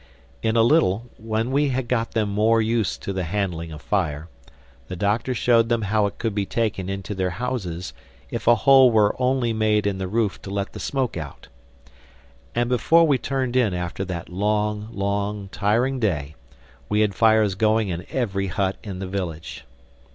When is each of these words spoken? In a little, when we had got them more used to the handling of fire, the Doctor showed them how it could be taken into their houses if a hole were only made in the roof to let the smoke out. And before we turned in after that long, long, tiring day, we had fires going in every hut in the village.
In 0.41 0.55
a 0.57 0.63
little, 0.63 1.05
when 1.19 1.51
we 1.51 1.69
had 1.69 1.87
got 1.87 2.13
them 2.13 2.27
more 2.29 2.59
used 2.59 3.03
to 3.03 3.13
the 3.13 3.21
handling 3.25 3.71
of 3.71 3.83
fire, 3.83 4.29
the 4.87 4.95
Doctor 4.95 5.35
showed 5.35 5.69
them 5.69 5.83
how 5.83 6.07
it 6.07 6.17
could 6.17 6.33
be 6.33 6.43
taken 6.43 6.89
into 6.89 7.13
their 7.13 7.29
houses 7.29 7.93
if 8.31 8.47
a 8.47 8.55
hole 8.55 8.89
were 8.89 9.15
only 9.21 9.53
made 9.53 9.85
in 9.85 9.99
the 9.99 10.07
roof 10.07 10.41
to 10.41 10.49
let 10.49 10.73
the 10.73 10.79
smoke 10.79 11.17
out. 11.17 11.49
And 12.55 12.67
before 12.67 13.05
we 13.05 13.19
turned 13.19 13.55
in 13.55 13.75
after 13.75 14.03
that 14.05 14.27
long, 14.27 14.89
long, 14.91 15.49
tiring 15.49 15.99
day, 15.99 16.33
we 16.89 17.01
had 17.01 17.13
fires 17.13 17.53
going 17.53 17.89
in 17.89 18.07
every 18.09 18.47
hut 18.47 18.77
in 18.83 18.97
the 18.97 19.07
village. 19.07 19.65